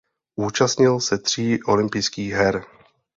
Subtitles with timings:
[0.37, 2.65] Účastnil se tří olympijských her.